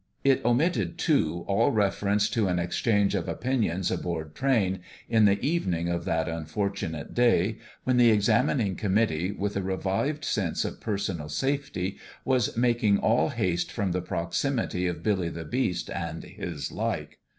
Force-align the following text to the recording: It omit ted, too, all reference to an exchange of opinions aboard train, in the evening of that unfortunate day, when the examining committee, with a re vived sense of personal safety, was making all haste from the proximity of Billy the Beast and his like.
It 0.23 0.43
omit 0.43 0.73
ted, 0.73 0.97
too, 0.97 1.45
all 1.47 1.69
reference 1.71 2.27
to 2.31 2.47
an 2.47 2.57
exchange 2.57 3.13
of 3.13 3.29
opinions 3.29 3.91
aboard 3.91 4.33
train, 4.33 4.79
in 5.07 5.25
the 5.25 5.39
evening 5.45 5.89
of 5.89 6.05
that 6.05 6.27
unfortunate 6.27 7.13
day, 7.13 7.59
when 7.83 7.97
the 7.97 8.09
examining 8.09 8.75
committee, 8.75 9.31
with 9.31 9.55
a 9.55 9.61
re 9.61 9.75
vived 9.77 10.23
sense 10.23 10.65
of 10.65 10.81
personal 10.81 11.29
safety, 11.29 11.99
was 12.25 12.57
making 12.57 12.97
all 12.97 13.29
haste 13.29 13.71
from 13.71 13.91
the 13.91 14.01
proximity 14.01 14.87
of 14.87 15.03
Billy 15.03 15.29
the 15.29 15.45
Beast 15.45 15.91
and 15.91 16.23
his 16.23 16.71
like. 16.71 17.19